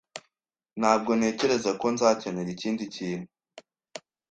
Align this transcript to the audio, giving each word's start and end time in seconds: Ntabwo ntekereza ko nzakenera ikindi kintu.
Ntabwo 0.79 1.11
ntekereza 1.19 1.71
ko 1.79 1.85
nzakenera 1.93 2.49
ikindi 2.55 2.83
kintu. 2.95 3.29